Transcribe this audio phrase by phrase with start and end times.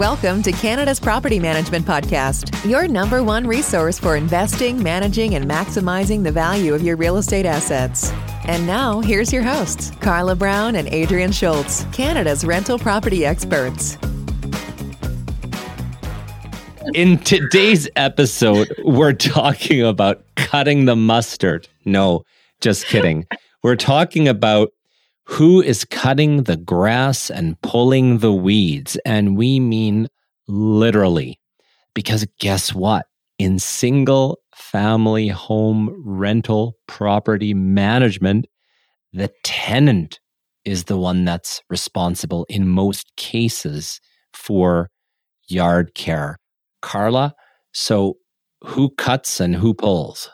[0.00, 6.24] Welcome to Canada's Property Management Podcast, your number one resource for investing, managing, and maximizing
[6.24, 8.10] the value of your real estate assets.
[8.46, 13.98] And now, here's your hosts, Carla Brown and Adrian Schultz, Canada's rental property experts.
[16.94, 21.68] In today's episode, we're talking about cutting the mustard.
[21.84, 22.24] No,
[22.62, 23.26] just kidding.
[23.62, 24.72] We're talking about
[25.30, 28.98] who is cutting the grass and pulling the weeds.
[29.06, 30.08] And we mean
[30.48, 31.38] literally.
[31.94, 33.06] Because guess what?
[33.38, 38.46] In single family home rental property management,
[39.12, 40.18] the tenant
[40.64, 44.00] is the one that's responsible in most cases
[44.32, 44.90] for
[45.46, 46.38] yard care.
[46.82, 47.34] Carla,
[47.72, 48.16] so
[48.64, 50.28] who cuts and who pulls?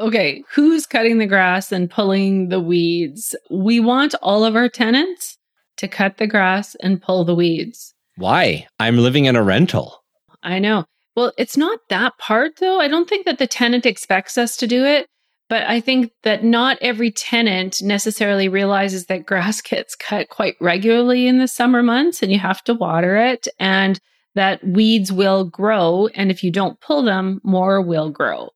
[0.00, 3.34] Okay, who's cutting the grass and pulling the weeds?
[3.50, 5.38] We want all of our tenants
[5.76, 7.94] to cut the grass and pull the weeds.
[8.16, 8.66] Why?
[8.78, 10.02] I'm living in a rental.
[10.42, 10.84] I know.
[11.16, 12.80] Well, it's not that part though.
[12.80, 15.06] I don't think that the tenant expects us to do it,
[15.48, 21.26] but I think that not every tenant necessarily realizes that grass gets cut quite regularly
[21.26, 24.00] in the summer months and you have to water it and
[24.34, 26.08] that weeds will grow.
[26.14, 28.50] And if you don't pull them, more will grow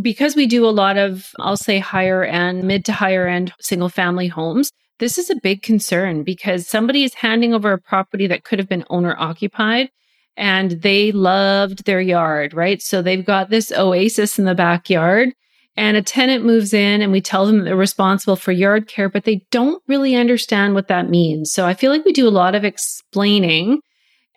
[0.00, 3.88] because we do a lot of, I'll say higher end, mid to higher end single
[3.88, 8.44] family homes, this is a big concern because somebody is handing over a property that
[8.44, 9.90] could have been owner occupied
[10.36, 12.80] and they loved their yard, right?
[12.80, 15.30] So they've got this oasis in the backyard
[15.76, 19.24] and a tenant moves in and we tell them they're responsible for yard care, but
[19.24, 21.50] they don't really understand what that means.
[21.50, 23.80] So I feel like we do a lot of explaining.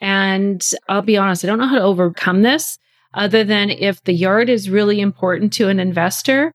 [0.01, 2.77] And I'll be honest, I don't know how to overcome this
[3.16, 6.52] other than if the yard is really important to an investor,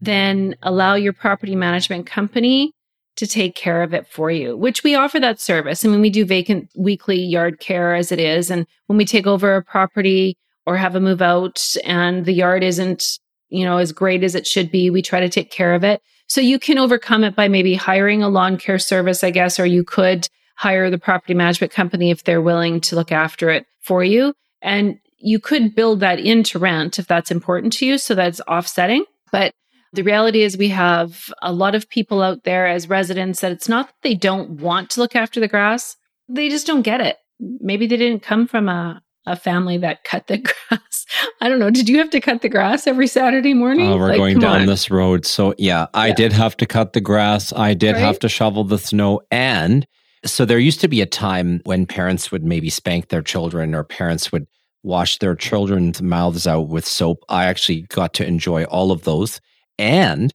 [0.00, 2.72] then allow your property management company
[3.16, 5.84] to take care of it for you, which we offer that service.
[5.84, 8.50] I mean, we do vacant weekly yard care as it is.
[8.50, 12.64] And when we take over a property or have a move out and the yard
[12.64, 15.84] isn't, you know, as great as it should be, we try to take care of
[15.84, 16.00] it.
[16.26, 19.66] So you can overcome it by maybe hiring a lawn care service, I guess, or
[19.66, 20.26] you could
[20.56, 24.32] hire the property management company if they're willing to look after it for you.
[24.62, 27.98] And you could build that into rent if that's important to you.
[27.98, 29.04] So that's offsetting.
[29.30, 29.52] But
[29.92, 33.68] the reality is we have a lot of people out there as residents that it's
[33.68, 35.96] not that they don't want to look after the grass.
[36.28, 37.18] They just don't get it.
[37.38, 40.38] Maybe they didn't come from a, a family that cut the
[40.68, 41.06] grass.
[41.40, 41.70] I don't know.
[41.70, 43.88] Did you have to cut the grass every Saturday morning?
[43.88, 44.66] Oh, we're like, going down on.
[44.66, 45.26] this road.
[45.26, 46.14] So, yeah, I yeah.
[46.14, 47.52] did have to cut the grass.
[47.52, 48.00] I did right?
[48.00, 49.20] have to shovel the snow.
[49.30, 49.86] And
[50.24, 53.84] so there used to be a time when parents would maybe spank their children or
[53.84, 54.46] parents would
[54.82, 57.24] wash their children's mouths out with soap.
[57.28, 59.40] I actually got to enjoy all of those.
[59.78, 60.32] And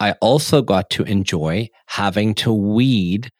[0.00, 3.30] I also got to enjoy having to weed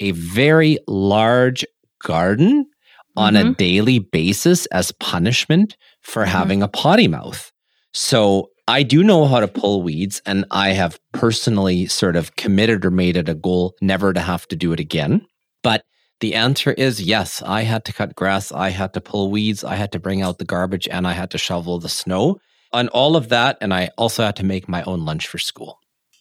[0.00, 1.64] a very large
[2.02, 3.18] garden mm-hmm.
[3.18, 3.52] on a mm-hmm.
[3.52, 6.32] daily basis as punishment for mm-hmm.
[6.32, 7.52] having a potty mouth.
[7.92, 12.84] So I do know how to pull weeds, and I have personally sort of committed
[12.84, 15.24] or made it a goal never to have to do it again.
[15.62, 15.84] But
[16.20, 17.42] the answer is yes.
[17.42, 18.52] I had to cut grass.
[18.52, 19.64] I had to pull weeds.
[19.64, 22.40] I had to bring out the garbage and I had to shovel the snow
[22.72, 23.58] on all of that.
[23.60, 25.78] And I also had to make my own lunch for school.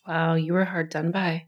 [0.08, 0.36] Wow.
[0.36, 1.46] You were hard done by.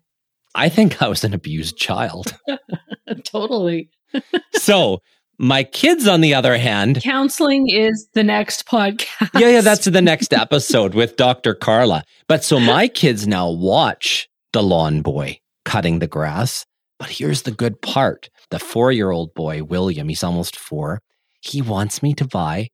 [0.56, 2.38] I think I was an abused child.
[3.24, 3.90] totally.
[4.54, 5.02] so,
[5.40, 9.40] my kids, on the other hand, counseling is the next podcast.
[9.40, 11.54] yeah, yeah, that's the next episode with Dr.
[11.54, 12.04] Carla.
[12.28, 16.66] But so my kids now watch the lawn boy cutting the grass.
[16.98, 21.02] But here's the good part the four year old boy, William, he's almost four,
[21.42, 22.70] he wants me to buy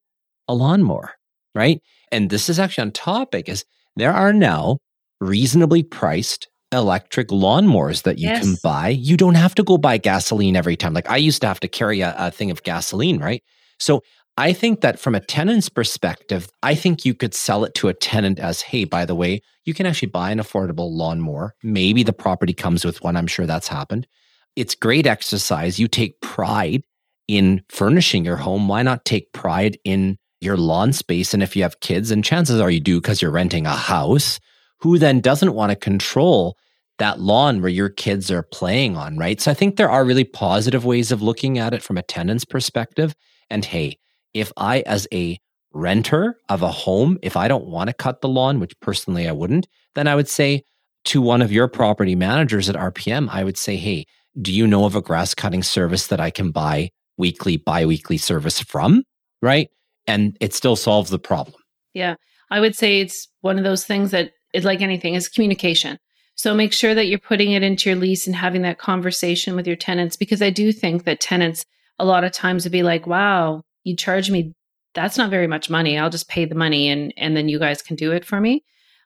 [0.48, 1.12] a lawnmower,
[1.56, 1.82] right?
[2.12, 4.78] And this is actually on topic is there are now
[5.20, 8.44] reasonably priced electric lawnmowers that you yes.
[8.44, 8.90] can buy.
[8.90, 10.94] You don't have to go buy gasoline every time.
[10.94, 13.44] Like I used to have to carry a, a thing of gasoline, right?
[13.80, 14.02] So
[14.38, 17.94] I think that from a tenant's perspective, I think you could sell it to a
[17.94, 21.54] tenant as, hey, by the way, you can actually buy an affordable lawnmower.
[21.62, 23.16] Maybe the property comes with one.
[23.16, 24.08] I'm sure that's happened.
[24.56, 25.80] It's great exercise.
[25.80, 26.84] You take pride
[27.28, 28.68] in furnishing your home.
[28.68, 31.34] Why not take pride in your lawn space?
[31.34, 34.40] And if you have kids, and chances are you do because you're renting a house,
[34.80, 36.58] who then doesn't want to control
[37.00, 39.42] that lawn where your kids are playing on, right?
[39.42, 42.46] So I think there are really positive ways of looking at it from a tenant's
[42.46, 43.16] perspective.
[43.50, 43.98] And hey,
[44.34, 45.40] if I, as a
[45.74, 49.32] renter of a home, if I don't want to cut the lawn, which personally I
[49.32, 50.64] wouldn't, then I would say
[51.06, 54.06] to one of your property managers at RPM, I would say, hey,
[54.42, 58.62] do you know of a grass cutting service that I can buy weekly, biweekly service
[58.62, 59.04] from?
[59.42, 59.70] Right.
[60.08, 61.56] And it still solves the problem.
[61.94, 62.16] Yeah.
[62.50, 65.98] I would say it's one of those things that it's like anything is communication.
[66.36, 69.68] So make sure that you're putting it into your lease and having that conversation with
[69.68, 71.66] your tenants because I do think that tenants
[72.00, 74.54] a lot of times it'd be like, wow, you charge me
[74.94, 75.98] that's not very much money.
[75.98, 78.64] I'll just pay the money and and then you guys can do it for me.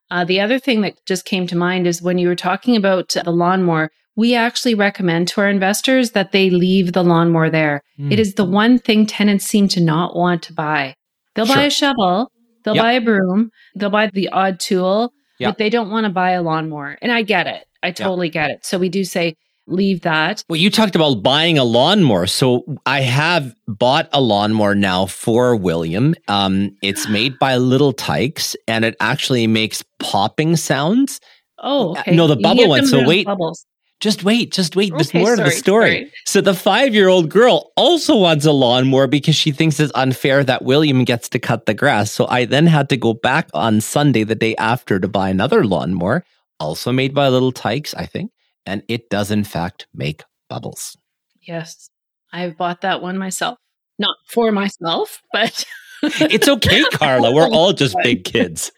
[0.10, 3.10] Uh, the other thing that just came to mind is when you were talking about
[3.10, 7.84] the lawnmower, we actually recommend to our investors that they leave the lawnmower there.
[7.98, 8.12] Mm.
[8.12, 10.96] It is the one thing tenants seem to not want to buy.
[11.36, 11.56] They'll sure.
[11.56, 12.32] buy a shovel,
[12.64, 12.84] they'll yep.
[12.84, 15.52] buy a broom, they'll buy the odd tool, yep.
[15.52, 16.98] but they don't want to buy a lawnmower.
[17.02, 17.66] And I get it.
[17.84, 18.34] I totally yep.
[18.34, 18.66] get it.
[18.66, 19.36] So we do say
[19.68, 20.44] leave that.
[20.50, 22.26] Well, you talked about buying a lawnmower.
[22.26, 26.16] So I have bought a lawnmower now for William.
[26.28, 31.20] Um, it's made by Little Tikes and it actually makes popping sounds.
[31.60, 32.16] Oh, uh, okay.
[32.16, 32.88] No, the bubble one.
[32.88, 33.28] So wait.
[33.28, 33.64] Bubbles.
[34.00, 34.92] Just wait, just wait.
[34.92, 35.90] There's okay, more sorry, to the story.
[35.90, 36.14] Sorry.
[36.26, 40.44] So the five year old girl also wants a lawnmower because she thinks it's unfair
[40.44, 42.12] that William gets to cut the grass.
[42.12, 45.66] So I then had to go back on Sunday, the day after, to buy another
[45.66, 46.24] lawnmower,
[46.60, 48.32] also made by Little Tikes, I think
[48.68, 50.96] and it does in fact make bubbles.
[51.42, 51.90] Yes,
[52.32, 53.58] I've bought that one myself.
[53.98, 55.66] Not for myself, but
[56.04, 57.34] it's okay, Carla.
[57.34, 58.72] We're all just big kids.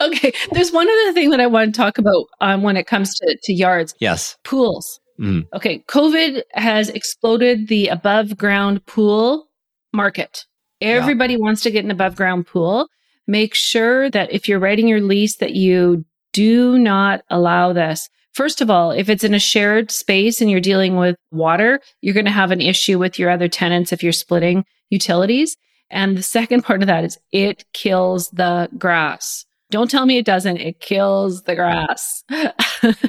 [0.00, 3.14] Okay, there's one other thing that I want to talk about um, when it comes
[3.16, 3.94] to, to yards.
[4.00, 5.00] Yes, pools.
[5.20, 5.46] Mm.
[5.54, 9.48] Okay, COVID has exploded the above ground pool
[9.92, 10.44] market.
[10.80, 11.40] Everybody yeah.
[11.40, 12.88] wants to get an above ground pool.
[13.26, 18.10] Make sure that if you're writing your lease that you do not allow this.
[18.32, 22.14] First of all, if it's in a shared space and you're dealing with water, you're
[22.14, 25.56] going to have an issue with your other tenants if you're splitting utilities.
[25.90, 29.46] And the second part of that is it kills the grass.
[29.74, 30.58] Don't tell me it doesn't.
[30.58, 32.22] It kills the grass.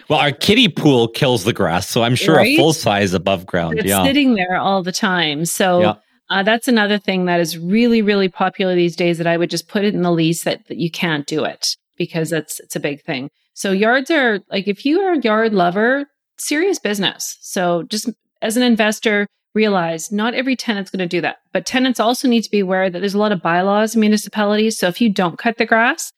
[0.09, 2.47] well, our kiddie pool kills the grass, so I'm sure right?
[2.47, 3.77] a full size above ground.
[3.77, 4.03] It's yeah.
[4.03, 5.45] sitting there all the time.
[5.45, 5.93] So yeah.
[6.31, 9.19] uh, that's another thing that is really, really popular these days.
[9.19, 11.75] That I would just put it in the lease that, that you can't do it
[11.99, 13.29] because it's it's a big thing.
[13.53, 16.07] So yards are like if you are a yard lover,
[16.37, 17.37] serious business.
[17.41, 18.09] So just
[18.41, 21.35] as an investor, realize not every tenant's going to do that.
[21.53, 24.79] But tenants also need to be aware that there's a lot of bylaws in municipalities.
[24.79, 26.11] So if you don't cut the grass,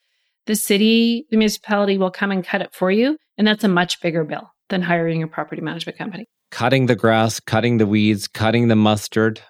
[0.48, 3.18] the city, the municipality will come and cut it for you.
[3.38, 6.26] And that's a much bigger bill than hiring a property management company.
[6.52, 9.42] Cutting the grass, cutting the weeds, cutting the mustard,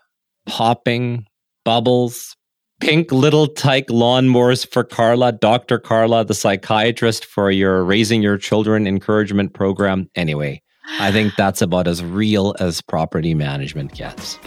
[0.46, 1.26] popping,
[1.64, 2.36] bubbles,
[2.80, 5.80] pink little tyke lawnmowers for Carla, Dr.
[5.80, 10.10] Carla, the psychiatrist for your Raising Your Children encouragement program.
[10.16, 10.62] Anyway,
[11.00, 14.40] I think that's about as real as property management gets.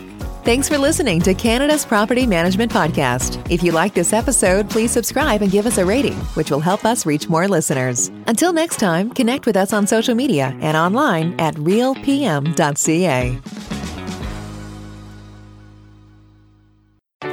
[0.43, 3.45] Thanks for listening to Canada's Property Management Podcast.
[3.51, 6.87] If you like this episode, please subscribe and give us a rating, which will help
[6.87, 8.09] us reach more listeners.
[8.27, 13.39] Until next time, connect with us on social media and online at realpm.ca.